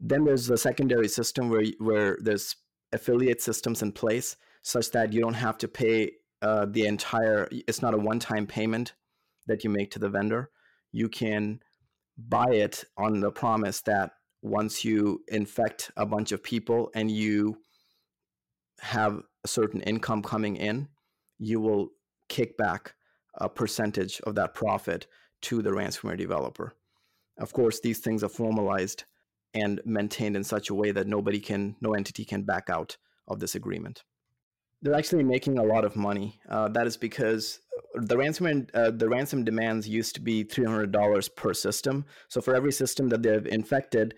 Then 0.00 0.24
there's 0.24 0.46
the 0.46 0.58
secondary 0.58 1.08
system 1.08 1.48
where 1.48 1.64
where 1.78 2.18
there's 2.20 2.56
affiliate 2.92 3.40
systems 3.40 3.82
in 3.82 3.92
place 3.92 4.36
such 4.62 4.90
that 4.92 5.12
you 5.12 5.20
don't 5.20 5.34
have 5.34 5.58
to 5.58 5.68
pay 5.68 6.12
uh, 6.42 6.66
the 6.68 6.86
entire. 6.86 7.48
It's 7.50 7.82
not 7.82 7.94
a 7.94 7.98
one-time 7.98 8.46
payment 8.46 8.92
that 9.46 9.64
you 9.64 9.70
make 9.70 9.90
to 9.92 9.98
the 9.98 10.08
vendor. 10.08 10.50
You 10.92 11.08
can 11.08 11.60
buy 12.16 12.50
it 12.50 12.84
on 12.96 13.20
the 13.20 13.30
promise 13.30 13.80
that 13.82 14.12
once 14.42 14.84
you 14.84 15.22
infect 15.28 15.90
a 15.96 16.06
bunch 16.06 16.32
of 16.32 16.42
people 16.42 16.90
and 16.94 17.10
you 17.10 17.56
have 18.80 19.22
a 19.44 19.48
certain 19.48 19.80
income 19.82 20.22
coming 20.22 20.56
in, 20.56 20.88
you 21.38 21.60
will 21.60 21.88
kick 22.28 22.56
back 22.56 22.94
a 23.34 23.48
percentage 23.48 24.20
of 24.22 24.34
that 24.34 24.54
profit 24.54 25.06
to 25.42 25.62
the 25.62 25.70
ransomware 25.70 26.16
developer. 26.16 26.74
Of 27.38 27.52
course, 27.52 27.80
these 27.80 27.98
things 27.98 28.22
are 28.22 28.28
formalized 28.28 29.04
and 29.52 29.80
maintained 29.84 30.36
in 30.36 30.44
such 30.44 30.70
a 30.70 30.74
way 30.74 30.92
that 30.92 31.06
nobody 31.06 31.40
can, 31.40 31.76
no 31.80 31.94
entity 31.94 32.24
can 32.24 32.42
back 32.42 32.70
out 32.70 32.96
of 33.28 33.40
this 33.40 33.54
agreement. 33.54 34.04
They're 34.82 34.94
actually 34.94 35.24
making 35.24 35.58
a 35.58 35.62
lot 35.62 35.84
of 35.84 35.96
money. 35.96 36.40
Uh, 36.48 36.68
that 36.68 36.86
is 36.86 36.96
because 36.96 37.60
the 37.94 38.16
ransomware, 38.16 38.68
uh, 38.74 38.90
the 38.90 39.08
ransom 39.08 39.44
demands 39.44 39.88
used 39.88 40.14
to 40.16 40.20
be 40.20 40.44
three 40.44 40.66
hundred 40.66 40.92
dollars 40.92 41.28
per 41.28 41.54
system. 41.54 42.04
So 42.28 42.40
for 42.40 42.54
every 42.54 42.72
system 42.72 43.08
that 43.08 43.22
they've 43.22 43.46
infected, 43.46 44.14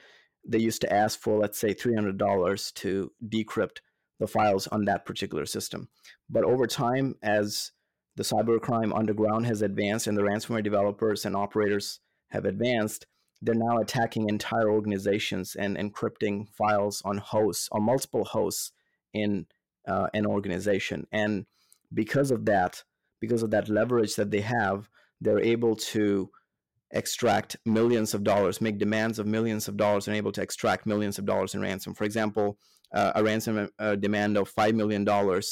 they 0.47 0.59
used 0.59 0.81
to 0.81 0.93
ask 0.93 1.21
for, 1.21 1.39
let's 1.39 1.59
say, 1.59 1.73
three 1.73 1.95
hundred 1.95 2.19
dollars 2.19 2.73
to 2.77 3.13
decrypt 3.29 3.79
the 4.19 4.27
files 4.27 4.67
on 4.69 4.85
that 4.85 5.05
particular 5.05 5.47
system. 5.47 5.89
But 6.29 6.45
over 6.45 6.67
time, 6.67 7.17
as 7.23 7.73
the 8.17 8.23
cybercrime 8.23 8.97
underground 8.97 9.47
has 9.47 9.63
advanced 9.63 10.07
and 10.07 10.17
the 10.17 10.23
ransomware 10.23 10.65
developers 10.65 11.25
and 11.25 11.37
operators 11.37 12.01
have 12.31 12.45
advanced, 12.45 13.07
they're 13.43 13.55
now 13.55 13.79
attacking 13.79 14.29
entire 14.29 14.71
organizations 14.71 15.55
and 15.55 15.77
encrypting 15.77 16.49
files 16.49 17.03
on 17.05 17.19
hosts, 17.19 17.69
on 17.73 17.83
multiple 17.83 18.25
hosts 18.25 18.73
in 19.13 19.47
uh, 19.87 20.07
an 20.15 20.27
organization. 20.27 21.07
And 21.13 21.47
because 21.93 22.31
of 22.31 22.47
that, 22.47 22.83
because 23.21 23.43
of 23.43 23.51
that 23.51 23.69
leverage 23.69 24.17
that 24.17 24.31
they 24.31 24.41
have, 24.41 24.89
they're 25.21 25.41
able 25.41 25.77
to 25.77 26.31
extract 26.93 27.57
millions 27.65 28.15
of 28.15 28.23
dollars, 28.23 28.61
make 28.61 28.79
demands 28.79 29.19
of 29.19 29.27
millions 29.27 29.69
of 29.69 29.77
dollars, 29.77 30.09
and 30.09 30.17
able 30.17 30.33
to 30.33 30.43
extract 30.43 30.87
millions 30.87 31.19
of 31.19 31.27
dollars 31.27 31.55
in 31.55 31.61
ransom. 31.61 31.95
For 31.95 32.05
example, 32.05 32.59
uh, 32.93 33.13
a 33.15 33.25
ransom 33.25 33.69
uh, 33.79 33.97
demand 33.97 34.37
of 34.37 34.53
$5 34.53 34.75
million 34.75 35.07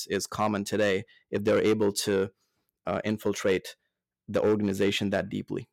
is 0.09 0.27
common 0.27 0.65
today 0.65 1.05
if 1.31 1.45
they're 1.45 1.63
able 1.63 1.93
to 1.93 2.31
uh, 2.87 3.01
infiltrate 3.05 3.77
the 4.29 4.43
organization 4.43 5.11
that 5.11 5.29
deeply. 5.29 5.69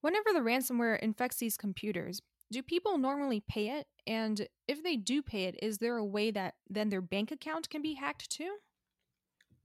Whenever 0.00 0.32
the 0.32 0.40
ransomware 0.40 0.98
infects 1.00 1.38
these 1.38 1.56
computers, 1.56 2.20
do 2.50 2.62
people 2.62 2.98
normally 2.98 3.42
pay 3.48 3.70
it? 3.70 3.86
And 4.06 4.46
if 4.66 4.82
they 4.82 4.96
do 4.96 5.22
pay 5.22 5.44
it, 5.44 5.56
is 5.62 5.78
there 5.78 5.96
a 5.96 6.04
way 6.04 6.30
that 6.30 6.54
then 6.68 6.88
their 6.88 7.00
bank 7.00 7.30
account 7.30 7.68
can 7.68 7.82
be 7.82 7.94
hacked 7.94 8.30
too? 8.30 8.56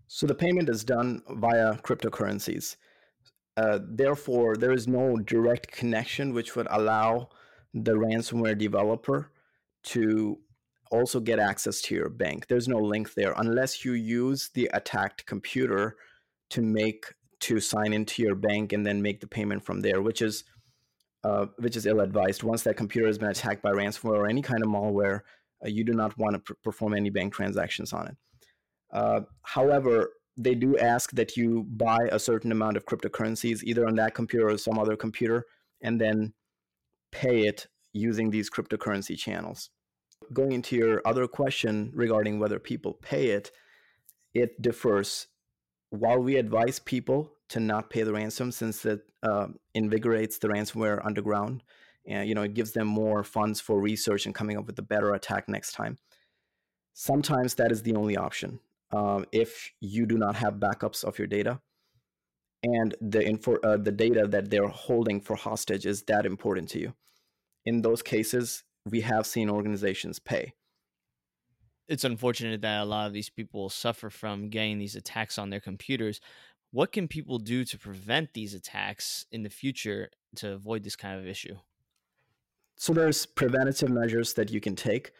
So 0.07 0.27
the 0.27 0.35
payment 0.35 0.69
is 0.69 0.83
done 0.83 1.21
via 1.29 1.75
cryptocurrencies. 1.77 2.75
Uh, 3.55 3.79
therefore, 3.83 4.55
there 4.55 4.71
is 4.71 4.87
no 4.87 5.17
direct 5.17 5.71
connection 5.71 6.33
which 6.33 6.55
would 6.55 6.67
allow 6.71 7.29
the 7.73 7.93
ransomware 7.93 8.57
developer 8.57 9.31
to 9.83 10.39
also 10.91 11.19
get 11.19 11.39
access 11.39 11.81
to 11.81 11.95
your 11.95 12.09
bank. 12.09 12.47
There's 12.47 12.67
no 12.67 12.79
link 12.79 13.13
there 13.13 13.33
unless 13.37 13.83
you 13.83 13.93
use 13.93 14.49
the 14.53 14.69
attacked 14.73 15.25
computer 15.25 15.97
to 16.49 16.61
make 16.61 17.05
to 17.41 17.59
sign 17.59 17.93
into 17.93 18.21
your 18.21 18.35
bank 18.35 18.73
and 18.73 18.85
then 18.85 19.01
make 19.01 19.19
the 19.19 19.27
payment 19.27 19.65
from 19.65 19.81
there, 19.81 20.01
which 20.01 20.21
is 20.21 20.45
uh, 21.23 21.47
which 21.57 21.75
is 21.75 21.85
ill-advised. 21.85 22.43
Once 22.43 22.63
that 22.63 22.77
computer 22.77 23.07
has 23.07 23.17
been 23.17 23.29
attacked 23.29 23.61
by 23.61 23.71
ransomware 23.71 24.17
or 24.17 24.27
any 24.27 24.41
kind 24.41 24.61
of 24.61 24.69
malware, 24.69 25.21
uh, 25.63 25.69
you 25.69 25.83
do 25.83 25.93
not 25.93 26.17
want 26.17 26.33
to 26.33 26.39
pr- 26.39 26.53
perform 26.63 26.93
any 26.93 27.09
bank 27.09 27.33
transactions 27.33 27.93
on 27.93 28.07
it. 28.07 28.17
Uh, 28.91 29.21
however, 29.41 30.11
they 30.37 30.55
do 30.55 30.77
ask 30.77 31.11
that 31.11 31.37
you 31.37 31.63
buy 31.63 32.09
a 32.11 32.19
certain 32.19 32.51
amount 32.51 32.77
of 32.77 32.85
cryptocurrencies, 32.85 33.63
either 33.63 33.87
on 33.87 33.95
that 33.95 34.15
computer 34.15 34.49
or 34.49 34.57
some 34.57 34.79
other 34.79 34.95
computer, 34.95 35.45
and 35.81 35.99
then 35.99 36.33
pay 37.11 37.45
it 37.45 37.67
using 37.91 38.31
these 38.31 38.49
cryptocurrency 38.49 39.17
channels. 39.17 39.69
Going 40.31 40.53
into 40.53 40.75
your 40.75 41.01
other 41.05 41.27
question 41.27 41.91
regarding 41.93 42.39
whether 42.39 42.57
people 42.57 42.93
pay 42.93 43.27
it, 43.27 43.51
it 44.33 44.61
differs. 44.61 45.27
While 45.89 46.19
we 46.19 46.37
advise 46.37 46.79
people 46.79 47.33
to 47.49 47.59
not 47.59 47.91
pay 47.91 48.01
the 48.01 48.13
ransom 48.13 48.51
since 48.51 48.83
it 48.85 49.01
uh, 49.21 49.47
invigorates 49.75 50.39
the 50.39 50.47
ransomware 50.47 51.05
underground, 51.05 51.61
and 52.07 52.27
you 52.27 52.33
know 52.33 52.41
it 52.41 52.55
gives 52.55 52.71
them 52.71 52.87
more 52.87 53.23
funds 53.23 53.61
for 53.61 53.79
research 53.79 54.25
and 54.25 54.33
coming 54.33 54.57
up 54.57 54.65
with 54.65 54.79
a 54.79 54.83
better 54.83 55.13
attack 55.13 55.47
next 55.47 55.73
time. 55.73 55.97
Sometimes 56.93 57.55
that 57.55 57.71
is 57.71 57.83
the 57.83 57.95
only 57.95 58.17
option. 58.17 58.59
Um, 58.95 59.25
if 59.31 59.71
you 59.81 60.05
do 60.05 60.17
not 60.17 60.35
have 60.35 60.55
backups 60.55 61.03
of 61.03 61.17
your 61.17 61.27
data, 61.27 61.59
and 62.63 62.95
the 63.01 63.25
info, 63.25 63.57
uh, 63.63 63.77
the 63.77 63.91
data 63.91 64.27
that 64.27 64.49
they're 64.49 64.67
holding 64.67 65.19
for 65.19 65.35
hostage 65.35 65.85
is 65.85 66.03
that 66.03 66.25
important 66.25 66.69
to 66.69 66.79
you 66.79 66.93
in 67.65 67.81
those 67.81 68.01
cases, 68.01 68.63
we 68.89 69.01
have 69.01 69.25
seen 69.25 69.49
organizations 69.49 70.19
pay. 70.19 70.53
It's 71.87 72.03
unfortunate 72.03 72.61
that 72.61 72.81
a 72.81 72.85
lot 72.85 73.07
of 73.07 73.13
these 73.13 73.29
people 73.29 73.69
suffer 73.69 74.09
from 74.09 74.49
getting 74.49 74.79
these 74.79 74.95
attacks 74.95 75.37
on 75.37 75.49
their 75.49 75.59
computers. 75.59 76.19
What 76.71 76.91
can 76.91 77.07
people 77.07 77.39
do 77.39 77.65
to 77.65 77.77
prevent 77.77 78.33
these 78.33 78.53
attacks 78.53 79.25
in 79.31 79.43
the 79.43 79.49
future 79.49 80.09
to 80.37 80.53
avoid 80.53 80.83
this 80.83 80.95
kind 80.95 81.19
of 81.19 81.27
issue? 81.27 81.55
So 82.75 82.93
there's 82.93 83.25
preventative 83.25 83.89
measures 83.89 84.33
that 84.33 84.51
you 84.51 84.59
can 84.59 84.75
take, 84.75 85.11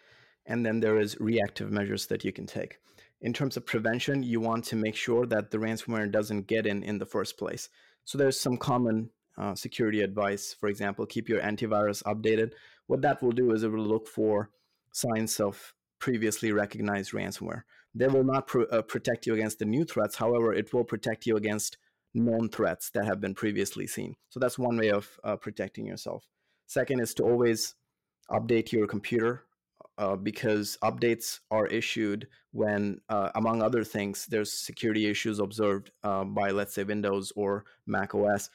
and 0.45 0.65
then 0.65 0.79
there 0.79 0.99
is 0.99 1.17
reactive 1.19 1.71
measures 1.71 2.07
that 2.07 2.23
you 2.23 2.31
can 2.31 2.45
take. 2.45 2.77
In 3.21 3.31
terms 3.33 3.55
of 3.55 3.65
prevention, 3.65 4.21
you 4.21 4.41
want 4.41 4.65
to 4.65 4.75
make 4.75 4.95
sure 4.95 5.25
that 5.27 5.51
the 5.51 5.57
ransomware 5.57 6.11
doesn't 6.11 6.47
get 6.47 6.67
in 6.67 6.83
in 6.83 6.97
the 6.97 7.05
first 7.05 7.37
place. 7.37 7.69
So 8.03 8.17
there's 8.17 8.39
some 8.39 8.57
common 8.57 9.11
uh, 9.37 9.55
security 9.55 10.01
advice. 10.01 10.53
For 10.59 10.67
example, 10.67 11.05
keep 11.05 11.29
your 11.29 11.41
antivirus 11.41 12.03
updated. 12.03 12.51
What 12.87 13.01
that 13.01 13.23
will 13.23 13.31
do 13.31 13.53
is 13.53 13.63
it 13.63 13.71
will 13.71 13.85
look 13.85 14.07
for 14.07 14.49
signs 14.91 15.39
of 15.39 15.73
previously 15.99 16.51
recognized 16.51 17.13
ransomware. 17.13 17.63
They 17.95 18.07
will 18.07 18.25
not 18.25 18.47
pr- 18.47 18.63
uh, 18.69 18.81
protect 18.81 19.25
you 19.25 19.35
against 19.35 19.59
the 19.59 19.65
new 19.65 19.85
threats. 19.85 20.17
However, 20.17 20.53
it 20.53 20.73
will 20.73 20.83
protect 20.83 21.25
you 21.25 21.37
against 21.37 21.77
known 22.13 22.49
threats 22.49 22.89
that 22.91 23.05
have 23.05 23.21
been 23.21 23.33
previously 23.33 23.87
seen. 23.87 24.15
So 24.29 24.39
that's 24.39 24.59
one 24.59 24.77
way 24.77 24.89
of 24.89 25.09
uh, 25.23 25.37
protecting 25.37 25.85
yourself. 25.85 26.27
Second 26.67 26.99
is 26.99 27.13
to 27.15 27.23
always 27.23 27.75
update 28.29 28.71
your 28.71 28.87
computer 28.87 29.45
uh, 29.97 30.15
because 30.15 30.77
updates 30.83 31.39
are 31.51 31.67
issued 31.67 32.27
when, 32.51 32.99
uh, 33.09 33.29
among 33.35 33.61
other 33.61 33.83
things, 33.83 34.25
there's 34.25 34.51
security 34.51 35.07
issues 35.07 35.39
observed 35.39 35.91
uh, 36.03 36.23
by, 36.23 36.51
let's 36.51 36.73
say, 36.73 36.83
Windows 36.83 37.31
or 37.35 37.65
Mac 37.85 38.13
OS. 38.15 38.49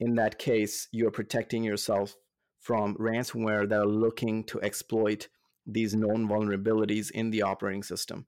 In 0.00 0.14
that 0.16 0.38
case, 0.38 0.88
you're 0.92 1.10
protecting 1.10 1.64
yourself 1.64 2.16
from 2.60 2.94
ransomware 2.96 3.68
that 3.68 3.80
are 3.80 3.86
looking 3.86 4.44
to 4.44 4.60
exploit 4.62 5.28
these 5.66 5.94
known 5.94 6.28
vulnerabilities 6.28 7.10
in 7.10 7.30
the 7.30 7.42
operating 7.42 7.82
system. 7.82 8.26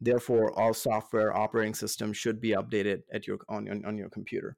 Therefore, 0.00 0.58
all 0.58 0.72
software 0.72 1.36
operating 1.36 1.74
systems 1.74 2.16
should 2.16 2.40
be 2.40 2.50
updated 2.50 3.02
at 3.12 3.26
your 3.26 3.38
on, 3.48 3.84
on 3.84 3.98
your 3.98 4.08
computer. 4.08 4.56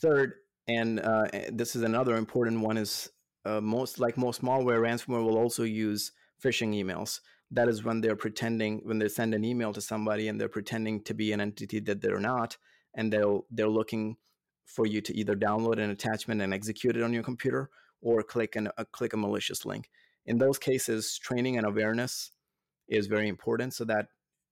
Third, 0.00 0.34
and 0.68 1.00
uh, 1.00 1.28
this 1.50 1.74
is 1.74 1.82
another 1.82 2.16
important 2.16 2.60
one, 2.60 2.76
is 2.76 3.10
uh, 3.44 3.60
most 3.60 3.98
like 3.98 4.16
most 4.16 4.42
malware, 4.42 4.80
ransomware 4.80 5.24
will 5.24 5.38
also 5.38 5.64
use 5.64 6.12
phishing 6.42 6.74
emails. 6.74 7.20
That 7.50 7.68
is 7.68 7.84
when 7.84 8.00
they're 8.00 8.16
pretending 8.16 8.80
when 8.84 8.98
they 8.98 9.08
send 9.08 9.34
an 9.34 9.44
email 9.44 9.72
to 9.72 9.80
somebody 9.80 10.28
and 10.28 10.40
they're 10.40 10.48
pretending 10.48 11.02
to 11.04 11.14
be 11.14 11.32
an 11.32 11.40
entity 11.40 11.80
that 11.80 12.00
they're 12.00 12.20
not, 12.20 12.56
and 12.94 13.12
they'll 13.12 13.46
they're 13.50 13.68
looking 13.68 14.16
for 14.64 14.86
you 14.86 15.00
to 15.02 15.14
either 15.16 15.34
download 15.34 15.78
an 15.78 15.90
attachment 15.90 16.40
and 16.40 16.54
execute 16.54 16.96
it 16.96 17.02
on 17.02 17.12
your 17.12 17.22
computer 17.22 17.68
or 18.00 18.22
click 18.22 18.56
an, 18.56 18.68
a 18.78 18.84
click 18.84 19.12
a 19.12 19.16
malicious 19.16 19.66
link. 19.66 19.90
In 20.24 20.38
those 20.38 20.58
cases, 20.58 21.18
training 21.18 21.58
and 21.58 21.66
awareness 21.66 22.32
is 22.88 23.06
very 23.06 23.28
important 23.28 23.74
so 23.74 23.84
that 23.84 24.08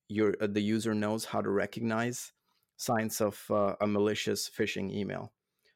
your 0.09 0.35
uh, 0.40 0.47
the 0.47 0.61
user 0.61 0.94
knows 0.94 1.25
how 1.25 1.40
to 1.40 1.50
recognize 1.50 2.32
signs 2.76 3.20
of 3.20 3.42
uh, 3.50 3.75
a 3.80 3.87
malicious 3.87 4.50
phishing 4.50 4.92
email. 4.92 5.32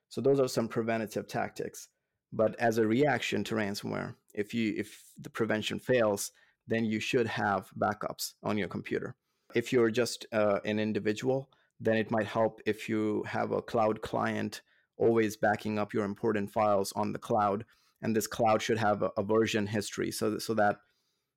So 0.09 0.21
those 0.21 0.41
are 0.41 0.49
some 0.49 0.69
preventative 0.69 1.27
tactics. 1.27 1.89
But 2.35 2.59
as 2.59 2.79
a 2.79 2.87
reaction 2.87 3.45
to 3.45 3.55
ransomware, 3.55 4.17
if 4.35 4.53
you 4.53 4.75
if 4.77 5.05
the 5.17 5.31
prevention 5.31 5.79
fails, 5.79 6.33
then 6.67 6.85
you 6.85 6.99
should 6.99 7.29
have 7.29 7.71
backups 7.79 8.35
on 8.43 8.59
your 8.59 8.69
computer. 8.69 9.15
If 9.55 9.73
you're 9.73 9.91
just 9.91 10.27
uh, 10.33 10.59
an 10.65 10.81
individual, 10.81 11.49
then 11.79 11.97
it 11.97 12.11
might 12.11 12.27
help 12.27 12.61
if 12.67 12.89
you 12.89 13.23
have 13.29 13.53
a 13.53 13.63
cloud 13.63 14.03
client 14.03 14.63
always 14.97 15.37
backing 15.37 15.79
up 15.79 15.95
your 15.95 16.05
important 16.05 16.51
files 16.51 16.93
on 16.97 17.13
the 17.13 17.19
cloud. 17.19 17.65
And 18.03 18.17
this 18.17 18.27
cloud 18.27 18.61
should 18.61 18.79
have 18.79 19.03
a, 19.03 19.11
a 19.17 19.23
version 19.23 19.69
history 19.69 20.11
so, 20.11 20.39
so 20.39 20.55
that 20.55 20.79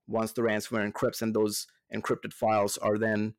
once 0.08 0.32
the 0.32 0.42
ransomware 0.42 0.92
encrypts 0.92 1.22
and 1.22 1.36
those 1.36 1.68
encrypted 1.94 2.34
files 2.34 2.78
are 2.80 2.98
then 2.98 3.36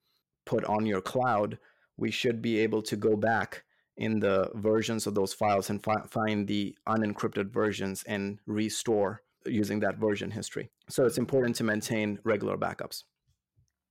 put 0.46 0.64
on 0.64 0.86
your 0.86 1.00
cloud, 1.00 1.58
we 1.96 2.12
should 2.12 2.40
be 2.40 2.60
able 2.60 2.82
to 2.82 2.96
go 2.96 3.16
back 3.16 3.64
in 3.98 4.20
the 4.20 4.50
versions 4.54 5.06
of 5.06 5.14
those 5.14 5.34
files 5.34 5.70
and 5.70 5.82
fi- 5.82 6.06
find 6.08 6.46
the 6.46 6.74
unencrypted 6.86 7.50
versions 7.50 8.04
and 8.04 8.38
restore 8.46 9.22
using 9.44 9.80
that 9.80 9.98
version 9.98 10.30
history. 10.30 10.70
So 10.88 11.04
it's 11.04 11.18
important 11.18 11.56
to 11.56 11.64
maintain 11.64 12.18
regular 12.24 12.56
backups. 12.56 13.04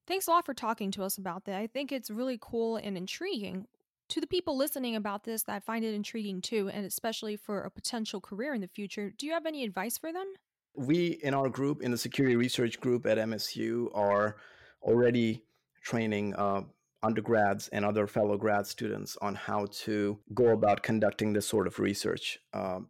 Thanks 0.08 0.28
a 0.28 0.32
lot 0.32 0.46
for 0.46 0.54
talking 0.54 0.92
to 0.92 1.04
us 1.04 1.18
about 1.18 1.44
that. 1.46 1.56
I 1.56 1.68
think 1.68 1.92
it's 1.92 2.10
really 2.10 2.40
cool 2.42 2.78
and 2.78 2.98
intriguing. 2.98 3.68
To 4.10 4.22
the 4.22 4.28
people 4.28 4.56
listening 4.56 4.96
about 4.96 5.26
this, 5.26 5.44
that 5.44 5.66
find 5.66 5.84
it 5.84 5.94
intriguing 5.94 6.42
too, 6.42 6.70
and 6.70 6.86
especially 6.86 7.36
for 7.36 7.62
a 7.62 7.70
potential 7.70 8.22
career 8.22 8.54
in 8.54 8.62
the 8.62 8.70
future, 8.70 9.12
do 9.18 9.26
you 9.26 9.34
have 9.34 9.46
any 9.46 9.66
advice 9.66 9.98
for 9.98 10.14
them? 10.14 10.28
We, 10.76 11.20
in 11.24 11.34
our 11.34 11.50
group, 11.50 11.82
in 11.82 11.92
the 11.92 11.98
security 11.98 12.38
research 12.38 12.80
group 12.80 13.06
at 13.06 13.18
MSU, 13.18 13.90
are 13.94 14.38
already 14.82 15.44
training 15.84 16.36
uh, 16.36 16.62
undergrads 17.08 17.70
and 17.70 17.86
other 17.86 18.06
fellow 18.08 18.38
grad 18.38 18.68
students 18.68 19.18
on 19.22 19.34
how 19.36 19.66
to 19.86 20.20
go 20.34 20.48
about 20.50 20.84
conducting 20.84 21.34
this 21.34 21.48
sort 21.48 21.68
of 21.68 21.80
research. 21.80 22.40
Um, 22.54 22.90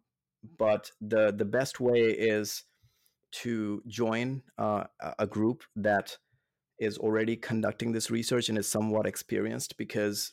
but 0.58 0.90
the 1.00 1.32
the 1.32 1.44
best 1.44 1.80
way 1.80 2.00
is 2.34 2.64
to 3.30 3.82
join 3.86 4.42
uh, 4.58 4.84
a 5.18 5.26
group 5.26 5.62
that 5.76 6.16
is 6.78 6.98
already 6.98 7.36
conducting 7.36 7.92
this 7.92 8.10
research 8.10 8.48
and 8.48 8.58
is 8.58 8.68
somewhat 8.68 9.06
experienced 9.06 9.76
because 9.76 10.32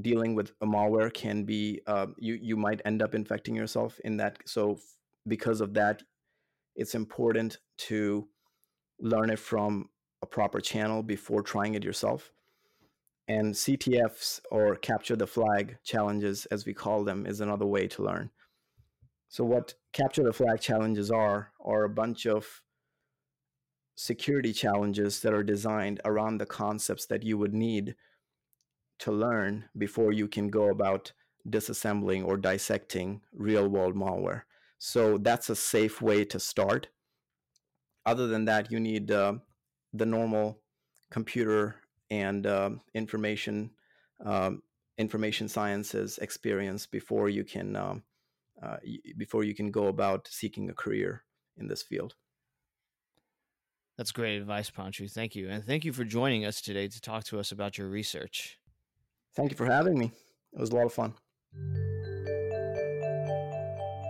dealing 0.00 0.34
with 0.34 0.52
a 0.60 0.66
malware 0.66 1.12
can 1.12 1.44
be 1.44 1.80
uh, 1.86 2.06
you 2.18 2.34
you 2.40 2.56
might 2.56 2.82
end 2.84 3.02
up 3.02 3.14
infecting 3.14 3.54
yourself 3.54 3.98
in 4.04 4.16
that 4.16 4.38
so 4.46 4.78
because 5.26 5.60
of 5.60 5.74
that 5.74 6.02
it's 6.74 6.94
important 6.94 7.58
to 7.78 8.28
learn 9.00 9.30
it 9.30 9.38
from 9.38 9.88
a 10.22 10.26
proper 10.26 10.60
channel 10.60 11.02
before 11.02 11.42
trying 11.42 11.74
it 11.74 11.84
yourself 11.84 12.32
and 13.28 13.54
ctfs 13.54 14.40
or 14.50 14.76
capture 14.76 15.16
the 15.16 15.26
flag 15.26 15.78
challenges 15.84 16.46
as 16.46 16.64
we 16.64 16.72
call 16.72 17.04
them 17.04 17.26
is 17.26 17.40
another 17.40 17.66
way 17.66 17.86
to 17.86 18.02
learn 18.02 18.30
so 19.28 19.44
what 19.44 19.74
capture 19.92 20.22
the 20.22 20.32
flag 20.32 20.60
challenges 20.60 21.10
are 21.10 21.52
are 21.60 21.84
a 21.84 21.88
bunch 21.88 22.26
of 22.26 22.62
security 23.96 24.52
challenges 24.52 25.20
that 25.20 25.32
are 25.32 25.42
designed 25.42 26.00
around 26.04 26.38
the 26.38 26.46
concepts 26.46 27.06
that 27.06 27.22
you 27.22 27.36
would 27.38 27.54
need 27.54 27.96
to 28.98 29.10
learn 29.10 29.64
before 29.76 30.12
you 30.12 30.28
can 30.28 30.48
go 30.48 30.70
about 30.70 31.12
disassembling 31.48 32.24
or 32.24 32.36
dissecting 32.36 33.20
real 33.32 33.68
world 33.68 33.94
malware. 33.94 34.42
So 34.78 35.18
that's 35.18 35.48
a 35.48 35.56
safe 35.56 36.02
way 36.02 36.24
to 36.26 36.38
start. 36.38 36.88
Other 38.04 38.26
than 38.26 38.44
that, 38.44 38.70
you 38.70 38.78
need 38.78 39.10
uh, 39.10 39.34
the 39.92 40.06
normal 40.06 40.60
computer 41.10 41.76
and 42.10 42.46
uh, 42.46 42.70
information 42.94 43.70
um, 44.24 44.62
information 44.98 45.48
sciences 45.48 46.18
experience 46.18 46.86
before 46.86 47.28
you 47.28 47.44
can 47.44 47.76
um, 47.76 48.02
uh, 48.62 48.76
before 49.16 49.44
you 49.44 49.54
can 49.54 49.70
go 49.70 49.88
about 49.88 50.28
seeking 50.28 50.70
a 50.70 50.74
career 50.74 51.24
in 51.56 51.68
this 51.68 51.82
field. 51.82 52.14
That's 53.96 54.12
great 54.12 54.36
advice, 54.36 54.70
Pranshu. 54.70 55.10
Thank 55.10 55.34
you. 55.34 55.48
And 55.48 55.64
thank 55.64 55.84
you 55.84 55.92
for 55.92 56.04
joining 56.04 56.44
us 56.44 56.60
today 56.60 56.86
to 56.88 57.00
talk 57.00 57.24
to 57.24 57.38
us 57.38 57.50
about 57.50 57.78
your 57.78 57.88
research. 57.88 58.58
Thank 59.34 59.50
you 59.50 59.56
for 59.56 59.66
having 59.66 59.98
me. 59.98 60.12
It 60.52 60.60
was 60.60 60.70
a 60.70 60.76
lot 60.76 60.86
of 60.86 60.92
fun. 60.92 61.14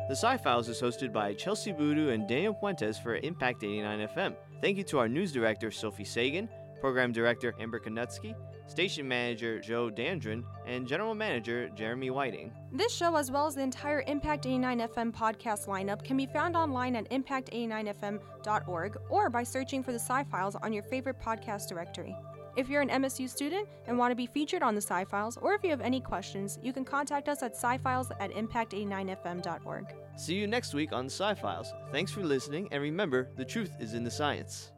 The 0.09 0.14
Sci 0.14 0.37
Files 0.38 0.68
is 0.68 0.80
hosted 0.80 1.12
by 1.12 1.35
Chelsie 1.35 1.76
Boodoo 1.76 2.12
and 2.12 2.28
Daniel 2.28 2.54
Puentes 2.54 3.00
for 3.00 3.16
Impact 3.16 3.64
89 3.64 4.09
FM. 4.09 4.37
Thank 4.61 4.76
you 4.76 4.85
to 4.85 4.98
our 4.98 5.09
news 5.09 5.32
director, 5.32 5.70
Sophie 5.70 6.04
Sagan, 6.04 6.48
program 6.80 7.12
director, 7.12 7.54
Amber 7.58 7.80
Konutsky, 7.80 8.34
station 8.66 9.06
manager 9.06 9.60
Joe 9.60 9.90
Dandrin, 9.90 10.44
and 10.66 10.86
general 10.86 11.14
manager 11.14 11.68
Jeremy 11.74 12.10
Whiting. 12.10 12.52
This 12.72 12.92
show, 12.94 13.16
as 13.16 13.30
well 13.30 13.46
as 13.46 13.54
the 13.54 13.62
entire 13.62 14.02
Impact 14.06 14.46
89 14.46 14.80
FM 14.80 15.12
podcast 15.12 15.66
lineup, 15.66 16.04
can 16.04 16.16
be 16.16 16.26
found 16.26 16.56
online 16.56 16.96
at 16.96 17.08
impact89fm.org 17.10 18.96
or 19.08 19.30
by 19.30 19.42
searching 19.42 19.82
for 19.82 19.92
the 19.92 19.98
Sci 19.98 20.24
Files 20.24 20.56
on 20.56 20.72
your 20.72 20.82
favorite 20.82 21.20
podcast 21.20 21.68
directory. 21.68 22.16
If 22.56 22.70
you're 22.70 22.80
an 22.80 22.88
MSU 22.88 23.28
student 23.28 23.68
and 23.86 23.98
want 23.98 24.12
to 24.12 24.16
be 24.16 24.26
featured 24.26 24.62
on 24.62 24.74
the 24.74 24.80
Sci 24.80 25.04
Files, 25.04 25.36
or 25.36 25.52
if 25.52 25.62
you 25.62 25.68
have 25.68 25.82
any 25.82 26.00
questions, 26.00 26.58
you 26.62 26.72
can 26.72 26.86
contact 26.86 27.28
us 27.28 27.42
at 27.42 27.54
scifiles 27.54 28.10
at 28.18 28.30
impact89fm.org. 28.32 29.94
See 30.16 30.34
you 30.34 30.46
next 30.46 30.72
week 30.72 30.92
on 30.92 31.04
Sci 31.06 31.34
Files. 31.34 31.70
Thanks 31.92 32.10
for 32.10 32.22
listening, 32.22 32.68
and 32.72 32.82
remember, 32.82 33.28
the 33.36 33.44
truth 33.44 33.76
is 33.78 33.92
in 33.92 34.04
the 34.04 34.10
science. 34.10 34.72